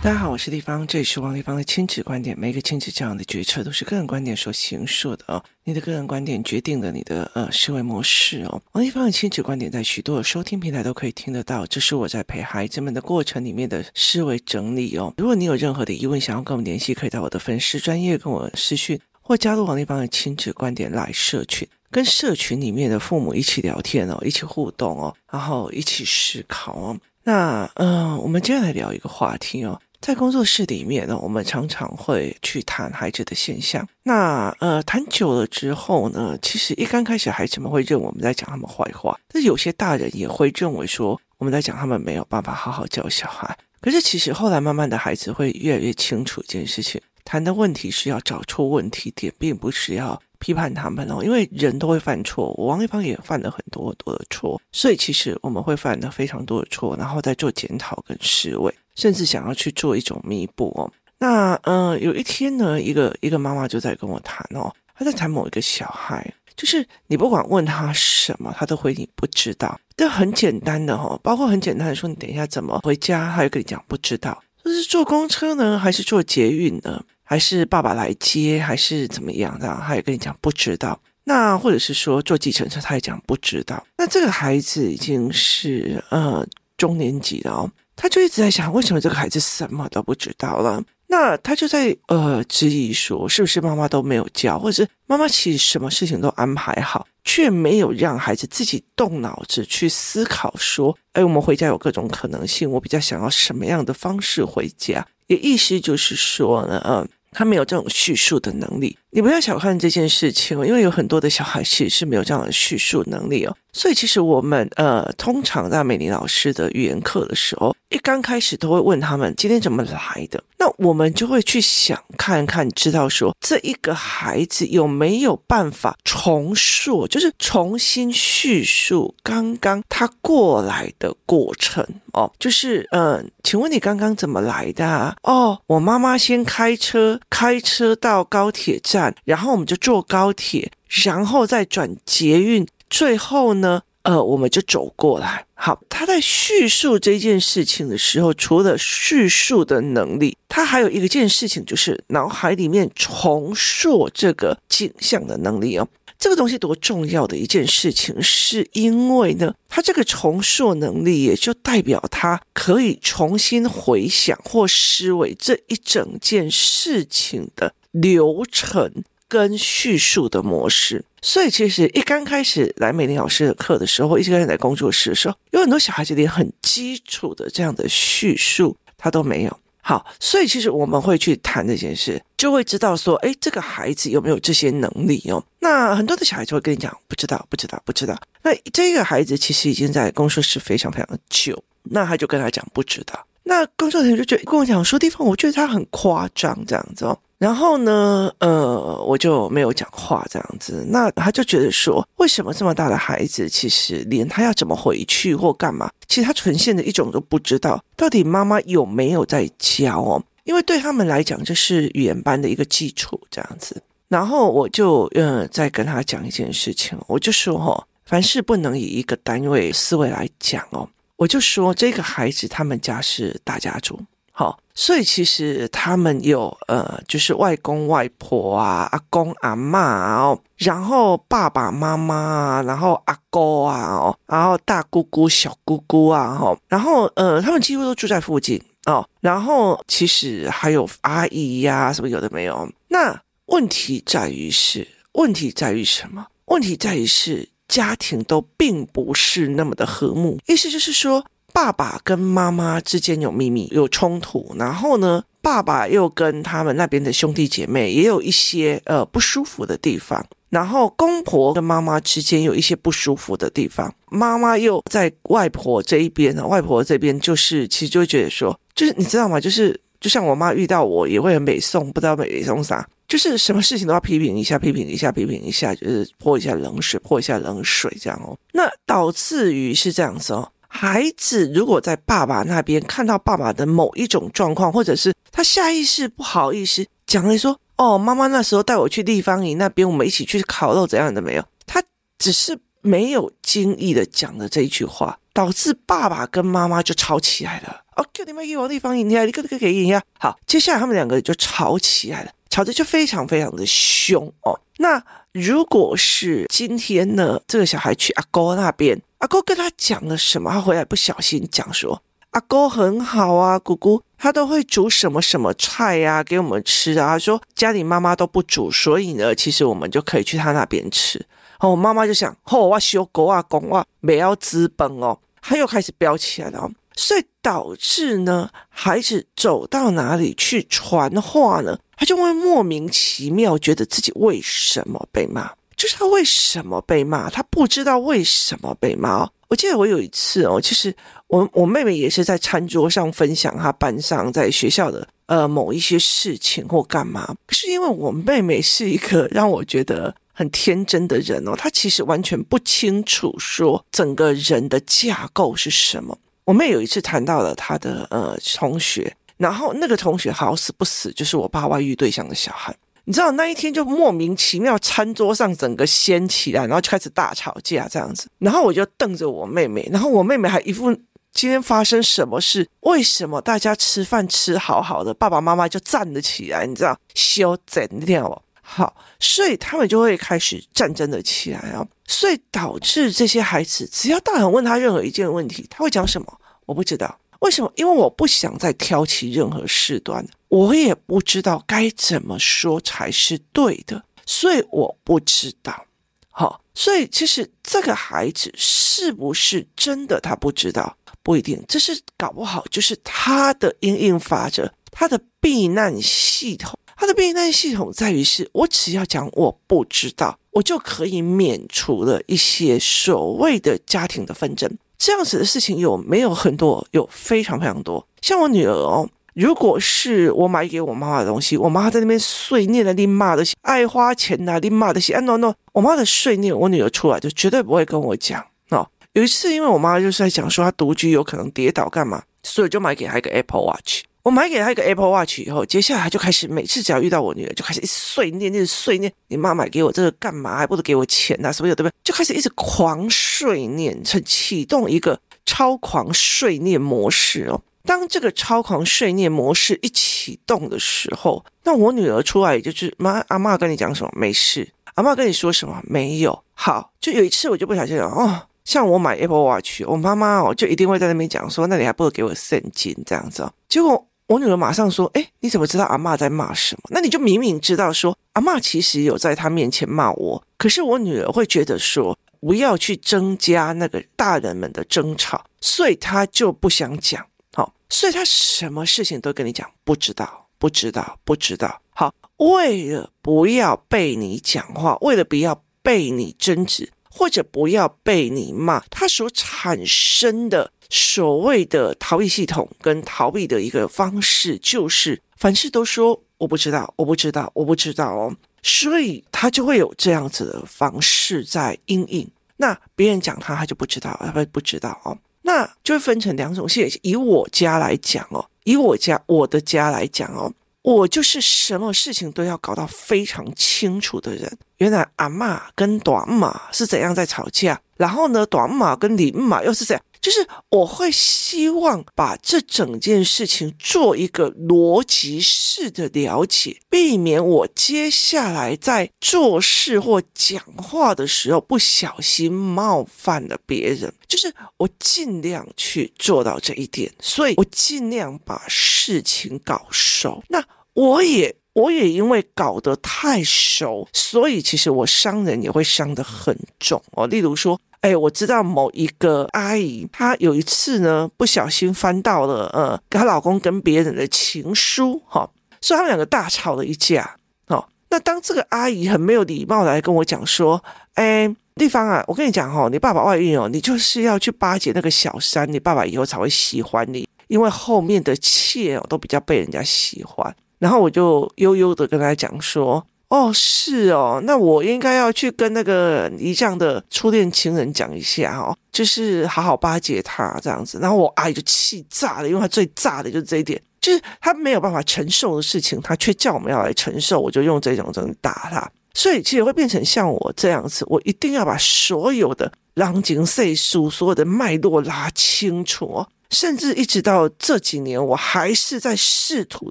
[0.00, 2.38] 大家好，我是丽芳，这里是王立芳的亲子观点。
[2.38, 5.44] 每个亲子这样的决策都是个人观点所形塑的哦。
[5.64, 8.62] 你的个人观点决定了你的呃思维模式哦。
[8.72, 15.12] 王立芳的亲子观点在许多的收听平台都可以听得到，这是我在陪孩子们的过程里面的思维整理哦。
[15.18, 26.96] 如果你有任何的疑问想要跟我们联系，可以到我的粉丝专业跟我私讯，或加入王立芳的亲子观点来社群，跟社群里面的父母一起聊天哦，一起互动哦，然后一起思考哦。
[27.28, 29.78] 那嗯、呃，我们接下来聊一个话题哦。
[30.00, 33.86] 在工作室里面呢，我们常常会去谈孩子的现象。
[34.02, 43.54] 那呃，谈久了之后呢，其实一刚开始孩子们会认为我们在讲他们坏话，但是有些大人也会认为说我们在讲他们没有办法好好教小孩。
[43.82, 58.74] 可是其实后来慢慢的孩子会越来越清楚一件事情，谈的问题是要找出问题点，并不是要批判他们哦，因为人都会犯错，我王一芳也犯了很多很多的错，所以其实我们会犯了非常多的错，然后再做检讨跟思维。
[58.94, 60.90] 甚至想要去做一种弥补哦。
[61.18, 69.78] 那呃，有一天呢，一个一个妈妈就在跟我谈哦，她在谈某一个小孩，就是你不管问他什么，他都回你不知道。
[69.96, 74.42] 这很简单的哈，包括很简单的说，你等一下怎么回家，他就跟你讲不知道。
[74.64, 77.00] 这是坐公车呢，还是坐捷运呢？
[77.28, 79.68] 还是爸爸来接，还是怎么样的？
[79.86, 80.98] 他也跟你讲不知道。
[81.24, 83.86] 那或者是说坐计程车，他也讲不知道。
[83.98, 86.46] 那这个孩子已经是呃
[86.78, 87.70] 中年级了哦。
[87.94, 90.82] 他就一直在想，为什么这个孩子什么都不知道了？
[91.08, 105.06] 那他就在呃质疑说，是不是妈妈都没有教，或者是妈妈其实什么事情都安排好，却没有让孩子自己动脑子去思考说，哎，我们回家有各种可能性，我比较想要什么样的方式回家？
[105.26, 113.56] 也意思就是说呢，嗯、他没有这种叙述的能力，你不要小看这件事情哦，因为有很多的小孩其实是没有这样的叙述能力哦。
[113.72, 131.86] 所以其实我们呃，通常在美玲老师的语言课的时候，一刚开始都会问他们今天怎么来的，那我们就会去想看看，知道说这一个孩子有没有办法重述，就是重新叙述刚刚他过来的过程
[132.18, 135.16] 哦，就是嗯、呃，请问你刚刚怎么来的？
[135.22, 140.68] 哦，我妈妈先开车，开车到高铁站，然后我们就坐高铁，
[141.04, 142.66] 然后再转捷运。
[142.90, 145.44] 最后呢，呃，我们就走过来。
[145.54, 155.86] 好，他在叙述这件事情的时候，除了叙述的能力，他还有一个件事情，就是脑海里面重塑这个景象的能力哦。
[156.18, 169.04] 这个东西多重要的一件事情，是因为呢，他这个重塑能力也就代表他可以重新回想或思维这一整件事情的流程。
[169.30, 179.60] 跟叙述的模式，所以其实一刚开始来美玲老师的课的时候，一直开始来工作室的时候，有很多小孩子连很基础的这样的叙述他都没有。
[179.88, 185.42] 好，所以其实我们会去谈这件事，就会知道说，哎，这个孩子有没有这些能力哦？
[185.60, 188.14] 那很多的小孩就会跟你讲，不知道，不知道，不知道。
[188.42, 193.18] 那这个孩子其实已经在工作室非常非常的久，那他就跟他讲不知道。
[193.44, 197.18] 那工作人员就觉得跟我讲说，地方我觉得他很夸张这样子哦。
[197.38, 200.84] 然后呢，呃，我就没有讲话这样子。
[200.88, 210.22] 那他就觉得说，为什么这么大的孩子，其实连他要怎么回去或干嘛，其实他呈现的一种都不知道，到底妈妈有没有在教哦？
[210.42, 213.80] 因为对他们来讲，这是语言班的一个基础这样子。
[214.08, 220.88] 然后我就嗯再跟他讲一件事情，我就说哦，凡事不能以一个单位思维来讲哦。
[221.14, 224.00] 我就说这个孩子他们家是大家族。
[224.38, 239.04] 好，所以其实他们有呃，就是外公外婆啊，阿公阿嬷哦，然后爸爸妈妈啊，然后阿哥啊哦，然后大姑姑、小姑姑啊，哈，然后呃，他们几乎都住在附近哦。
[239.20, 242.70] 然后其实还有阿姨呀、什么有的没有。
[242.86, 246.24] 那问题在于是，问题在于什么？
[246.44, 251.24] 问题在于是家庭都并不是那么的和睦，意思就是说。
[251.60, 269.40] 爸爸跟妈妈之间有秘密、有冲突，然后呢，爸爸又跟他们那边的兄弟姐妹也有一些呃不舒服的地方，然后公婆跟妈妈之间有一些不舒服的地方，妈妈又在外婆这一边呢，外婆这边就是其实就会觉得说，就是你知道吗？
[269.40, 278.38] 就是就像我妈遇到我也会很美颂，不知道美颂啥，就是什么事情都要批评一下，批评一下，批评一下，就是泼一下冷水，泼一下冷水这样哦。
[278.52, 280.48] 那导致于是这样子哦。
[280.68, 291.82] 孩子如果在爸爸那边看到爸爸的某一种状况，或者是他下意识不好意思讲了说：“哦，妈妈那时候带我去立方营那边，我们一起去烤肉，怎样的没有？”他
[292.18, 297.80] 只是没有经意的讲了这一句话，导致爸爸跟妈妈就吵起来了。
[297.96, 300.02] 哦，叫你们给我立方营呀，你可不可以呀？
[300.18, 304.58] 好，接下来他们两个就吵起来了，吵得就非常非常的凶哦。
[304.76, 310.50] 那如果是今天呢，这个小孩去阿公那边，阿哥跟他讲了什么？
[310.50, 317.08] 他回来不小心讲说，阿哥很好啊，姑姑他都会煮什么什么菜呀、啊、给我们吃啊。
[317.08, 321.26] 他说家里妈妈都不煮，所以呢，其实我们就可以去他那边吃。
[321.58, 340.94] 哦，妈妈就想，哦，我修狗啊，公啊，没要资本哦，他又开始飙起来了、所以导致呢，孩子走到哪里去传话呢，他就会莫名其妙觉得自己为什么被骂，就是他为什么被骂，他不知道为什么被骂、我记得我有一次哦，其实
[341.28, 350.14] 我我妹妹也是在餐桌上分享她班上在学校的呃某一些事情或干嘛，是因为我妹妹是一个让我觉得。
[350.38, 356.16] 很天真的人哦，她其实完全不清楚说整个人的架构是什么。
[356.44, 362.72] 我妹有一次谈到了她的呃同学，然后那个同学好死不死就是我爸外遇对象的小孩，
[363.08, 370.94] 你知道那一天就莫名其妙餐桌上整个掀起来，然后就开始大吵架这样子，然后我就瞪着我妹妹，然后我妹妹还一副
[371.32, 372.68] 今天发生什么事？
[372.80, 376.66] 为什么大家吃饭吃好好的，爸爸妈妈就站了起来？
[376.66, 378.42] 你知道，羞怎掉？
[378.60, 386.30] 好，所以他们就会开始战争的起来啊，所以导致这些孩子，只要大人问他任何一件问题，他会讲什么？
[386.66, 395.86] 我不知道为什么，因为我不想再挑起任何事端，我也不知道该怎么说才是对的，所以我不知道。
[396.30, 406.78] 好，所以其实这个孩子是不是真的他不知道，不一定，这是搞不好就是他的因应法则，他的避难系统。
[407.00, 414.76] 他的避难系统在于是，我只要讲我不知道，我就可以免除了一些所谓的家庭的纷争。
[414.98, 416.86] 这样子的事情有没有很多？
[416.90, 418.04] 有非常非常多。
[418.20, 428.88] 像我女儿哦，如果是我买给我妈妈的东西，我妈在那边碎念的，你骂的爱花钱呐，你骂的些，啊 no no，我妈的碎念，我女儿出来就绝对不会跟我讲哦。
[429.12, 434.02] 有一次，因为我妈就是在讲说她独居有可能跌倒干嘛，所以就买给她一个 Apple Watch。
[434.22, 439.10] 我买给他一个 Apple Watch 以后，接下来他就开始每次只要遇到我女儿，就开始一碎念，一直碎念。
[439.28, 440.58] 你妈买给我这个干嘛？
[440.58, 441.50] 还不如给我钱啊？
[441.50, 441.92] 什么有对不对？
[442.04, 447.62] 就开始一直狂碎念，成启动一个超狂碎念模式哦。
[447.84, 454.10] 当这个超狂碎念模式一启动的时候，那我女儿出来就是妈，阿妈跟你讲什么？
[454.14, 454.68] 没事。
[454.94, 455.80] 阿妈跟你说什么？
[455.84, 456.42] 没有。
[456.52, 458.42] 好，就有一次我就不小心哦。
[458.68, 463.50] 像我买 Apple Watch，我妈妈哦就一定会在那边讲说，那你还不如给我现金这样子哦。
[463.66, 464.04] 结果。
[464.28, 466.82] 我女儿马上说：“哎，你怎么知道阿嬷在骂什么？
[466.90, 477.24] 那你就明明知道说阿嬷其实有在她面前骂我，可是我女儿会觉得说不要去增加那个大人们的争吵，所以她就不想讲。
[477.54, 481.80] 好，所以她什么事情都跟你讲，不知道，不知道，不知道。
[481.94, 502.26] 好，为了不要被你讲话，为了不要被你争执，或者不要被你骂，她所产生的。”所谓的逃避系统跟逃避的一个方式，就是凡事都说我不知道，我不知道，我不知道哦，所以他就会有这样子的方式在阴影。
[502.56, 505.18] 那别人讲他，他就不知道，他不不知道哦。
[505.42, 506.90] 那就会分成两种现。
[507.02, 510.50] 以我家来讲哦，以我家我的家来讲哦，
[510.88, 514.50] 我就是什么事情都要搞到非常清楚的人。
[514.78, 520.02] 原来阿嬷跟短马是怎样在吵架，然后呢，短马跟林马又是怎样？
[520.18, 534.12] 就是我会希望把这整件事情做一个逻辑式的了解，避免我接下来在做事或讲话的时候不小心冒犯了别人。
[534.26, 540.42] 就是我尽量去做到这一点，所以我尽量把事情搞熟。
[540.48, 540.62] 那
[540.98, 547.26] 我也我也因为搞得太熟，所以其实我伤人也会伤得很重哦。
[547.26, 547.80] 例如说。
[548.00, 555.50] 哎，我知道某一个阿姨，她有一次呢，不小心翻到了呃，她老公跟别人的情书，哈、哦，
[555.80, 557.36] 所以他们两个大吵了一架，
[557.66, 560.80] 哦，那当这个阿姨很没有礼貌的来跟我讲说，
[561.14, 573.06] 哎，丽芳啊，我跟你讲哦，你爸爸外遇哦，你就是要去巴结那个小三，你爸爸以后才会喜欢你，因为后面的妾哦都比较被人家喜欢，然后我就悠悠的跟他讲说。
[573.30, 580.98] 哦，是哦，那我应该要去跟那个一这样的初恋情人讲一下哦，就是好好巴结他这样子。
[580.98, 588.90] 然后我阿姨就气炸了，因为他最炸的就是这一点，就是他没有办法承受的事情，他却叫我们要来承受，我就用这种针打他。
[589.12, 596.28] 所以其实会变成像我这样子，我一定要把所有的狼情岁数、所有的脉络拉清楚哦。
[596.50, 599.90] 甚至一直到这几年，我还是在试图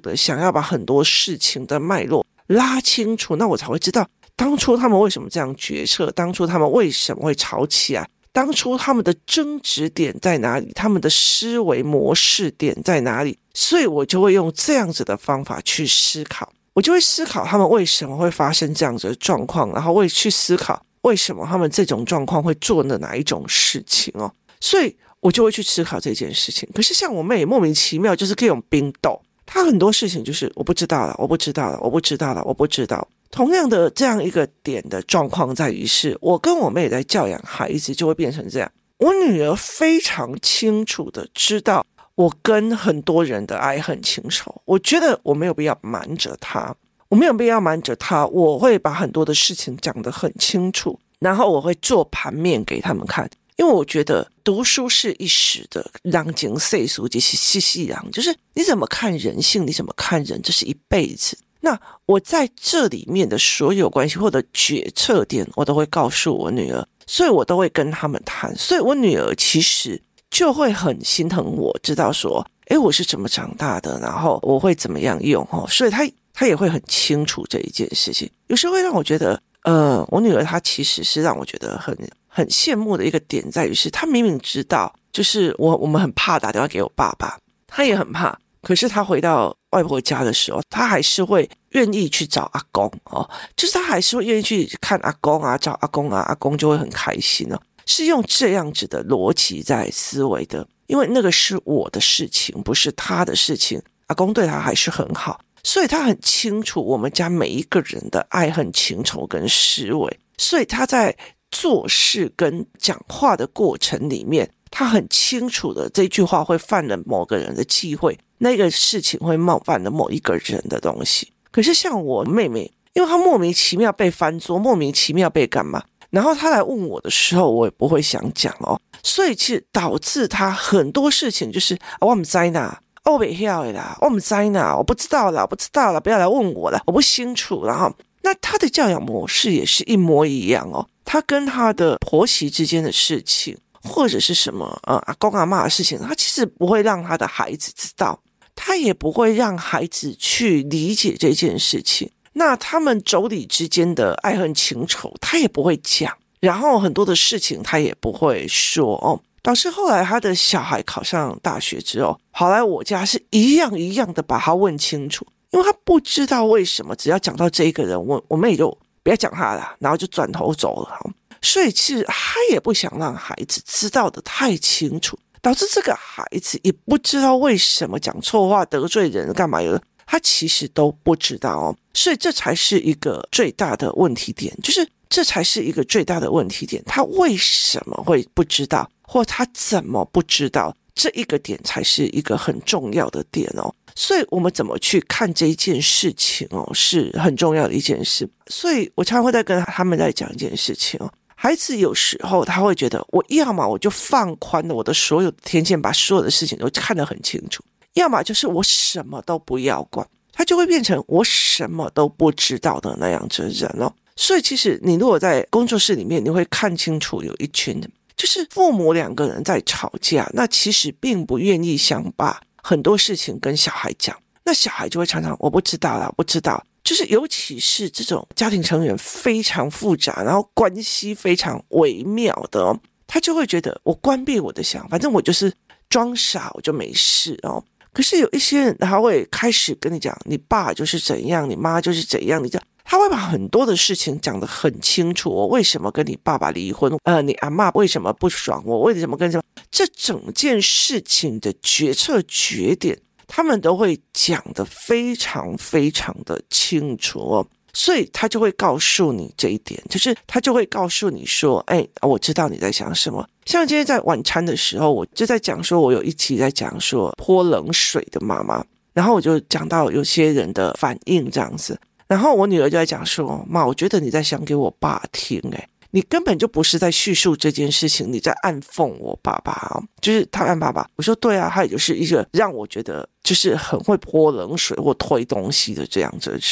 [0.00, 24.96] 的想要把很多事情的脉络拉清楚，那我才会知道当初他们为什么这样决策，当初他们为什么会吵起来，当初他们的争执点在哪里，他们的思维模式点在哪里，所以我就会用这样子的方法去思考，我就会思考他们为什么会发生这样子的状况，然后我也去思考为什么他们这种状况会做的哪一种事情哦，所以。
[25.20, 26.68] 我就会去思考这件事情。
[26.74, 33.08] 可是像我妹莫名其妙就是可以用冰豆，她很多事情就是我不知道了，我不知道了，我不知道了，我不知道。
[33.30, 38.72] 同样的这样一个点的状况在于是，我跟我妹在教养孩子就会变成这样。
[38.98, 41.84] 我女儿非常清楚的知道
[42.14, 46.74] 我跟很多人的爱恨情仇，我觉得我没有必要瞒着她，
[47.08, 53.28] 我没有必要瞒着她，我会把很多的事情讲得很清楚，然后我会做盘面给他们看。
[53.56, 61.36] 因为我觉得读书是一时的，让经世俗即是细细养，就是你怎么看人性，你怎么看人，这是一辈子。
[61.60, 68.56] 那我在这里面的所有关系或者决策点，我都会告诉我女儿，所以我都会跟他们谈。
[68.56, 70.00] 所以我女儿其实
[70.30, 78.26] 就会很心疼我，知道说，诶，我是怎么长大的，然后我会怎么样用哦，所以她她也会很清楚这一件事情。
[78.46, 81.94] 有时候会让我觉得，呃，我女儿她其实是让我觉得很。
[82.38, 88.38] 很羡慕的一个点在于是，他明明知道，就是我我们很怕打电话给我爸爸，他也很怕。
[88.62, 97.60] 可是他回到外婆家的时候，他还是会愿意去找阿公哦，就是他还是会愿意去看阿公啊，找阿公啊，阿公就会很开心哦。
[97.86, 103.82] 是用这样子的逻辑在思维的，因为那个是我的事情，不是他的事情。
[104.06, 111.16] 阿公对他还是很好，所以他很清楚我们家每一个人的爱恨情仇跟思维，所以他在。
[111.50, 121.32] 做事跟讲话的过程里面，他很清楚的这句话会犯了某个人的忌讳，那个事情会冒犯了某一个人的东西。
[121.50, 128.80] 可是像我妹妹，因为她莫名其妙被翻桌，莫名其妙被干嘛，然后她来问我的时候，我也不会想讲哦。
[129.02, 137.64] 所以其实导致她很多事情就是啊，我不知道，我不晓得啦，我不知道，我不知道啦，不知道啦，不要来问我了，我不清楚。
[137.64, 137.90] 然后
[138.22, 140.86] 那她的教养模式也是一模一样哦。
[141.04, 148.20] 他跟他的婆媳之间的事情，或者是什么呃阿公阿嬷的事情，他其实不会让他的孩子知道，
[148.54, 152.10] 他也不会让孩子去理解这件事情。
[152.34, 156.14] 那他们妯娌之间的爱恨情仇，他也不会讲。
[156.40, 159.18] 然后很多的事情他也不会说哦。
[159.40, 168.76] 导致后来他的小孩考上大学之后，跑来我家是一样一样的把他问清楚，因为他不知道为什么，只要讲到这一个人，我我们也就。
[169.00, 171.10] 不要讲他了，然后就转头走了。
[171.40, 179.60] 所以其实他也不想让孩子知道的太清楚，导致这个孩子也不知道为什么讲错话得罪人干嘛，
[180.04, 181.76] 他其实都不知道哦。
[181.94, 186.82] 所以这才是一个最大的问题点，就是这才是一个最大的问题点。
[186.84, 190.76] 他为什么会不知道，或他怎么不知道？
[190.98, 193.72] 这一个点才是一个很重要的点哦。
[193.94, 198.28] 所以我们怎么去看这一件事情哦，是很重要的一件事。
[198.48, 201.08] 所以我常常会在跟他们在讲一件事情哦。
[201.36, 207.62] 孩子有时候他会觉得，我要么我就放宽了我的所有的天线，把所有的事情都看得很清楚；
[207.94, 213.92] 要么就是我什么都不要管，他就会变成我什么都不知道的那样子的人哦。
[214.16, 217.88] 所以其实你如果在工作室里面，你会看清楚有一群人，
[218.18, 222.38] 就是父母两个人在吵架，那其实并不愿意想把。
[222.60, 226.62] 很多事情跟小孩讲，那小孩就会常常我不知道啦，不知道。
[226.84, 235.50] 就是尤其是这种家庭成员非常复杂，然后关系非常微妙的哦，他就会觉得我关闭我的想，反正我就是
[235.88, 237.64] 装傻，我就没事哦。
[237.94, 242.66] 可是有一些人他会开始跟你讲，你爸就是怎样，你妈就是怎样，你这样。
[242.90, 246.90] 他会把很多的事情讲得很清楚，我为什么跟你爸爸离婚？
[247.02, 248.62] 呃，你阿嬷为什么不爽？
[248.64, 249.42] 我为什么跟什么？
[249.70, 257.46] 这整件事情的决策决点，他们都会讲得非常非常的清楚哦。
[257.74, 268.64] 所以他就会告诉你这一点，就是他就会告诉你说：“哎，我知道你在想什么。”像今天在晚餐的时候，我就在讲说，我有一期在讲说泼冷水的妈妈，
[268.94, 271.78] 然后我就讲到有些人的反应这样子。
[272.08, 286.42] 然后我女儿就在讲说：“妈，我觉得你在讲给我爸听，诶，你根本就不是在叙述这件事情，你在暗讽我爸爸啊，就是他暗爸爸。”我说：“对啊，他也就是一个让我觉得就是很会泼冷水或推东西的这样子的人。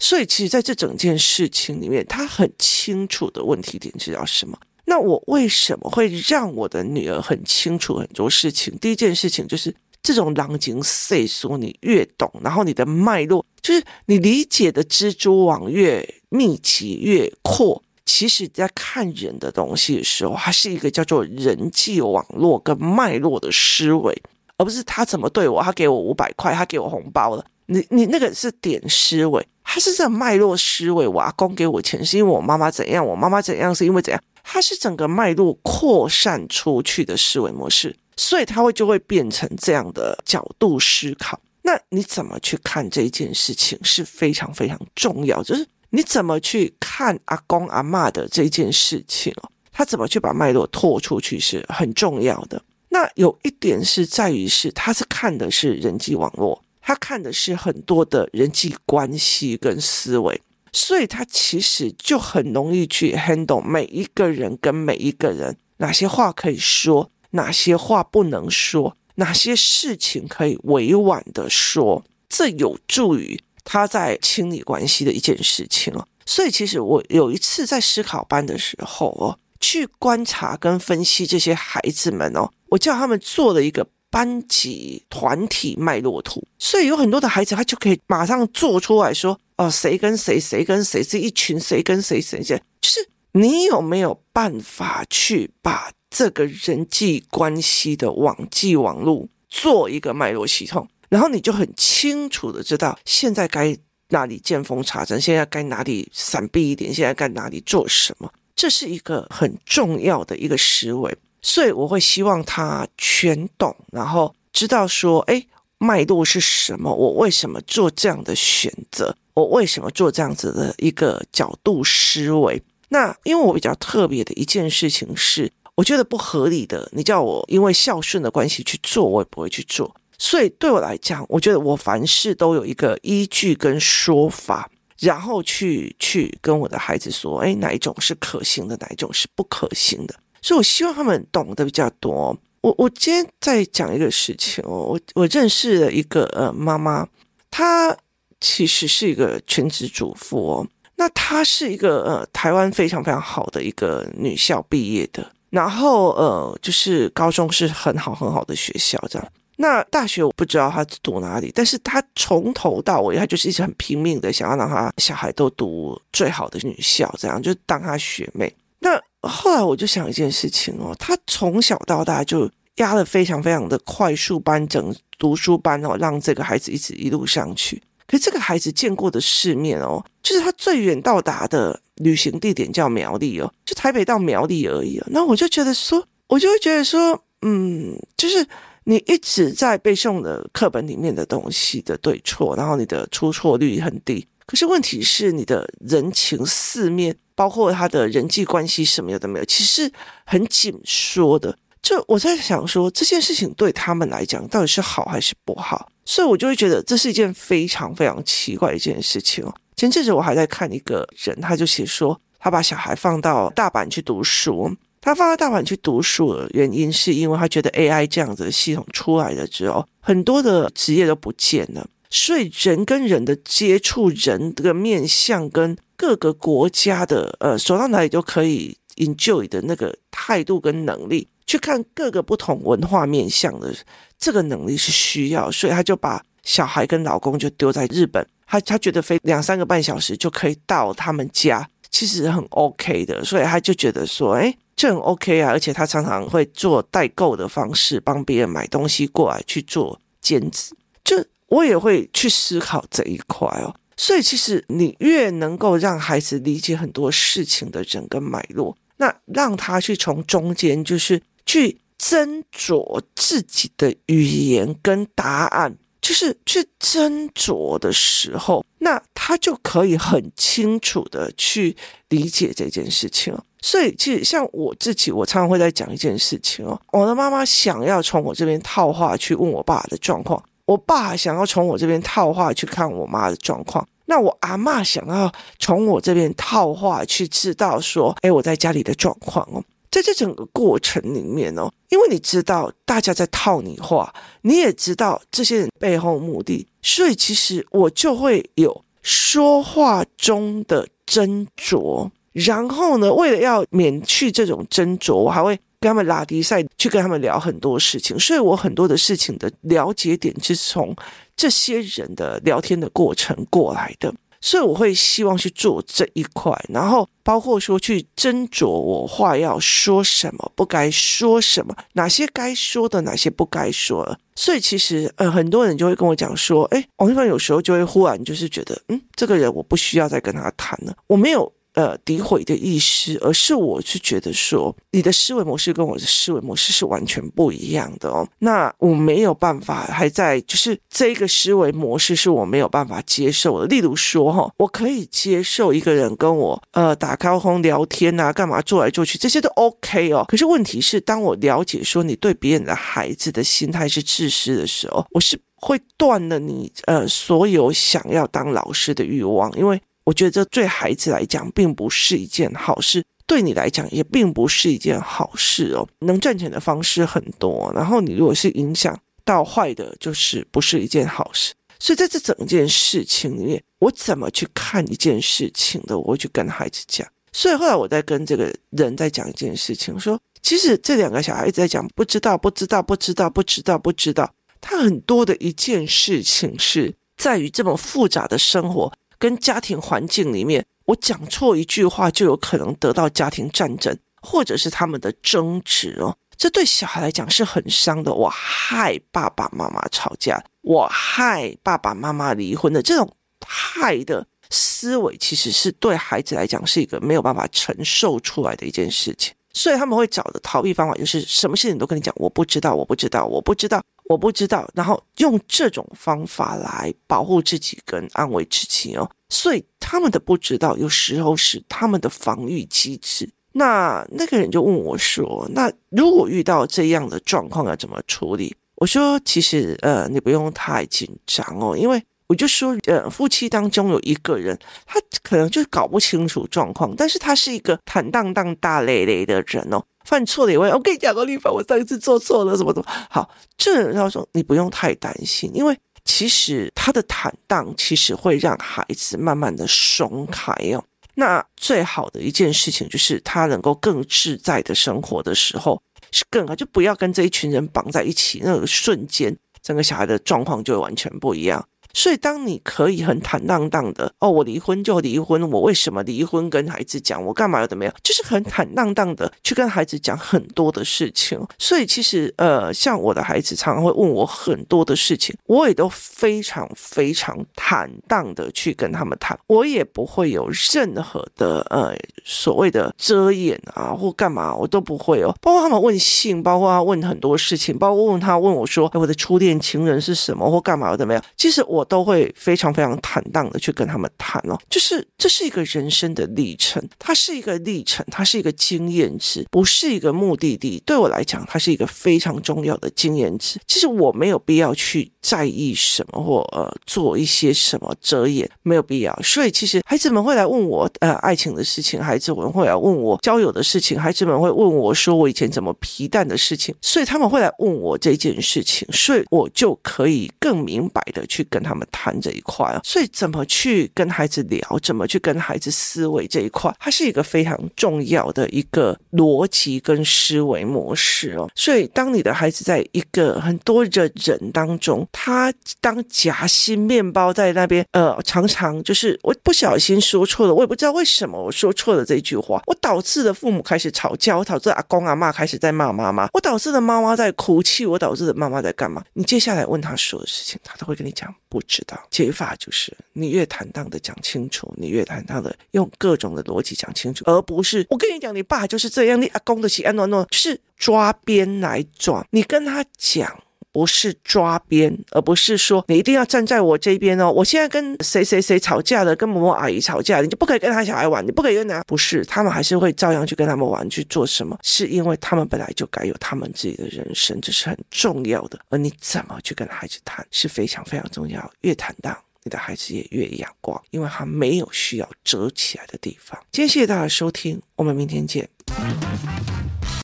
[0.00, 4.58] 所以，其实在这整件事情里面，他很清楚的问题点知道什么？
[4.86, 8.76] 那我为什么会让我的女儿很清楚很多事情？
[8.78, 17.82] 第一件事情就是这种狼藉岁数，你越懂，然后你的脉络就是你理解的蜘蛛网越密集越阔。
[18.04, 24.22] 其实，在看人的东西的时候，它是一个叫做人际网络跟脉络的思维，
[24.58, 27.44] 而不是他怎么对我，他给我五百块，他给我红包了。
[27.66, 31.08] 你你那个是点思维，他是这脉络思维。
[31.08, 34.22] 我阿公给我钱是因为我妈妈怎样，我妈妈怎样是因为怎样。
[34.42, 41.40] 它是整个脉络扩散出去的思维模式，所以他会就会变成这样的角度思考。
[41.62, 52.62] 那你怎么去看这件事情是非常非常重要，就是你怎么去看阿公阿嬷的这件事情哦，他怎么去把脉络拓出去是很重要的。
[52.90, 60.40] 那有一点是在于是他是看的是人际网络，他看的是很多的人际关系跟思维。
[60.76, 76.06] 所以他其实就很容易去 handle 每一个人跟每一个人，哪些话可以说，哪些话不能说，哪些事情可以委婉的说，这有助于他在清理关系的一件事情哦。
[76.26, 83.86] 所以其实我有一次在思考班的时候哦，去观察跟分析这些孩子们哦，我叫他们做了一个。
[84.14, 103.76] 班级团体脉络图，所以有很多的孩子，他就可以马上做出来说：“哦，谁跟谁，谁跟谁是一群，谁跟谁谁谁。”就是你有没有办法去把这个人际关系的网际网络做一个脉络系统，然后你就很清楚的知道现在该
[104.10, 111.12] 哪里见缝插针，现在该哪里闪避一点，现在该哪里做什么，这是一个很重要的一个思维。
[111.42, 115.44] 所以我会希望他全懂，然后知道说，哎，
[115.78, 116.94] 脉络是什么？
[116.94, 119.16] 我为什么做这样的选择？
[119.34, 122.62] 我为什么做这样子的一个角度思维？
[122.90, 129.94] 那因为我比较特别的一件事情是，我觉得不合理的，你叫我因为孝顺的关系去做，我也不会去做。
[130.18, 140.14] 所以对我来讲，我觉得我凡事都有一个依据跟说法，然后去去跟我的孩子说，哎，哪一种是可行的，哪一种是不可行的。
[140.40, 142.36] 所以，我希望他们懂得比较多。
[142.60, 147.06] 我我今天在讲一个事情哦，我我认识了一个呃妈妈，
[147.50, 147.94] 她
[148.40, 150.68] 其实是一个全职主妇哦。
[150.96, 159.28] 那她是一个呃台湾非常非常好的一个女校毕业的，然后呃就是高中是很好很好的学校这样。
[159.56, 168.52] 那大学我不知道他读哪里，但是他从头到尾，他就是一直很拼命的想要让他小孩都读最好的女校，这样就当他学妹。
[168.80, 177.80] 那后来我就想一件事情哦，他从小到大就压了非常非常的快速班整读书班哦，让这个孩子一直一路上去。
[178.08, 185.06] 可是这个孩子见过的世面哦，就是他最远到达的旅行地点叫苗栗哦，就台北到苗栗而已哦。
[185.10, 188.46] 那我就觉得说，我就会觉得说，嗯，就是
[188.84, 194.26] 你一直在背诵的课本里面的东西的对错，然后你的出错率很低。
[194.46, 199.90] 可是问题是，你的人情世面，包括他的人际关系什么有的没有，其实
[200.26, 201.56] 很紧缩的。
[201.80, 205.90] 就我在想说，这件事情对他们来讲到底是好还是不好？
[206.04, 209.54] 所以我就会觉得这是一件非常非常奇怪一件事情哦。
[209.76, 214.74] 前阵子我还在看一个人，他就写说，他把小孩放到大阪去读书。
[215.00, 221.86] 他放到大阪去读书的原因，是因为他觉得 AI 这样子的系统出来了之后，很多的职业都不见了。
[222.08, 233.74] 所以人跟人的接触，人的面相跟各个国家的呃，走到哪里都可以 enjoy 的那个态度跟能力，去看各个不同文化面向的
[234.18, 251.24] 这个能力是需要，所以他就把小孩跟老公就丢在日本，他他觉得飞两三个半小时就可以到他们家，其实很 OK 的，所以他就觉得说，诶，这很 OK 啊，而且他常常会做代购的方式帮别人买东西过来去做兼职，就。
[251.48, 271.74] 我也会去思考这一块哦，所以其实你越能够让孩子理解很多事情的整个脉络，那让他去从中间就是去斟酌自己的语言跟答案，就是去斟酌的时候，那他就可以很清楚的去
[272.10, 273.42] 理解这件事情了。
[273.62, 280.42] 所以其实像我自己，我常常会在讲一件事情哦，我的妈妈想要从我这边套话去问我爸的状况。
[280.66, 289.64] 我爸想要从我这边套话去看我妈的状况，那我阿嬷想要从我这边套话去知道说，诶，我在家里的状况哦，
[289.94, 308.18] 在这整个过程里面哦，因为你知道大家在套你话，你也知道这些人背后目的，所以其实我就会有说话中的斟酌，然后呢，为了要免去这种斟酌，我还会跟他们拉迪赛，去跟他们聊很多事情。
[308.18, 310.92] 所以我很多的事情的了解点，是从
[311.36, 314.12] 这些人的聊天的过程过来的。
[314.44, 324.18] 所以我会希望去做这一块，然后包括说去斟酌我话要说什么，不该说什么，哪些该说的，哪些不该说的。
[324.36, 331.50] 所以其实呃，很多人就会跟我讲说，哎，王一凡有时候就会忽然就是觉得，嗯，这个人我不需要再跟他谈了，我没有。
[331.74, 338.26] 呃，诋毁的意思，而是我是觉得说，你的思维模式跟我的思维模式是完全不一样的哦。
[338.38, 343.66] 那我没有办法，还在就是这个思维模式是我没有办法接受的。
[343.66, 350.24] 例如说哈，我可以接受一个人跟我呃打高空聊天啊，干嘛做来做去，这些都 OK 哦。
[350.28, 359.82] 可是问题是，当我了解说你对别人的孩子的心态是自私的时候，我是会断了你呃所有想要当老师的欲望，因为。
[360.04, 365.88] 我觉得这对孩子来讲并不是一件好事，对你来讲也并不是一件好事哦。
[366.00, 371.54] 能赚钱的方式很多，然后你如果是影响到坏的，就是不是一件好事。
[371.80, 377.06] 所以在这整件事情里面，我怎么去看一件事情的，我会去跟孩子讲。
[377.32, 384.32] 所以后来我在跟这个人在讲一件事情，说其实这两个小孩一直在讲不知道，不知道，不知道，不知道，不知道。
[384.60, 388.92] 他很多的一件事情是在于这么复杂的生活。
[389.24, 396.14] 跟家庭环境里面，我讲错一句话就有可能得到家庭战争，或者是他们的争执哦。
[396.36, 398.12] 这对小孩来讲是很伤的。
[398.12, 403.10] 我害爸爸妈妈吵架，我害爸爸妈妈离婚的这种
[403.46, 409.32] 害的思维，其实是对孩子来讲是一个没有办法承受出来的一件事情。
[409.54, 413.82] 所以他们会找的逃避方法就是什么事情都跟你讲，我不知道，我不知道，我不知道。
[414.06, 423.30] 我不知道，然后用这种方法来保护自己跟安慰自己哦，所以他们的不知道有时候是他们的防御机制。
[423.52, 442.86] 那那个人就问我说：“那如果遇到这样的状况要怎么处理？”我说：“其实呃，你不用太紧张哦，因为我就说呃，夫妻当中有一个人他可能就搞不清楚状况，但是他是一个坦荡荡大咧咧的人哦。”犯错了也会，我跟你讲过，立法，我上一次做错了，什么什么。
[443.10, 450.84] 好，这人他说你不用太担心，因为其实他的坦荡其实会让孩子慢慢的松开哦。
[451.14, 461.66] 那最好的一件事情就是他能够更自在的生活的时候是更好，就不要跟这一群人绑在一起，那个瞬间整个小孩的状况就会完全不一样。
[461.94, 466.50] 所以，当你可以很坦荡荡的哦，我离婚就离婚，我为什么离婚？
[466.50, 471.40] 跟孩子讲，我干嘛有的没有，就是很坦荡荡的去跟孩子讲很多的事情。
[471.58, 485.34] 所以，其实呃，像我的孩子常常会问我很多的事情，我也都非常非常坦荡的去跟他们谈，我也不会有任何的呃所谓的遮掩啊或干嘛，我都不会哦。
[485.40, 491.83] 包括他们问性，包括他问很多事情，包括问他问我说，哎，我的初恋情人是什么或干嘛有的没有，其实我。
[491.84, 500.82] 都会非常非常坦荡的去跟他们谈哦，就是这是一个人生的历程，它是一个历程，它是一个经验值，不是一个目的地。
[500.84, 503.60] 对我来讲，它是一个非常重要的经验值。
[503.66, 509.18] 其实我没有必要去在意什么或呃做一些什么遮掩，没有必要。
[509.22, 521.84] 所以其实孩子们会来问我呃爱情的事情，孩子们会来问我交友的事情，孩子们会问我说我以前怎么皮蛋的事情，所以他们会来问我这件事情，所以我就可以更明白的去跟他我们。
[521.94, 531.48] 谈这一块啊，所以怎么去跟孩子聊，怎么去跟孩子思维这一块，它是一个非常重要的一个逻辑跟思维模式哦。
[531.54, 549.02] 所以当你的孩子在一个很多的人当中，他当夹心面包在那边，呃，常常就是我不小心说错了，我也不知道为什么我说错了这句话，我导致了父母开始吵架，我导致阿公阿嬷开始在骂妈妈，我导致了妈妈在哭泣，我导致了妈妈在干嘛？
[549.14, 551.32] 你接下来问他说的事情，他都会跟你讲。
[551.54, 563.43] 不知道解法就是你越坦荡的讲清楚，你越坦荡的用各种的逻辑讲清楚，而不是我跟你讲，你爸就是这样，你阿公的喜安诺诺是抓边来抓，你跟他讲。
[563.74, 567.28] 不是抓边，而不是说你一定要站在我这边哦。
[567.28, 571.82] 我现在跟谁谁谁吵架了，跟某某阿姨吵架，你就不可以跟他小孩玩，你不可以跟他。
[571.82, 574.56] 不是，他们还是会照样去跟他们玩，去做什么？
[574.62, 578.56] 是因为他们本来就该有他们自己的人生，这是很重要的。
[578.68, 581.50] 而你怎么去跟孩子谈，是非常非常重要。
[581.62, 586.38] 越坦荡，你的孩子也越阳光，因为他没有需要折起来的地方。
[586.52, 588.48] 今天谢谢大家收听，我们明天见。